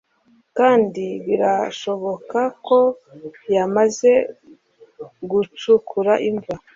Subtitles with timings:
[0.57, 2.79] kandi birashoboka ko
[3.55, 4.11] yamaze
[5.29, 6.55] gucukura imva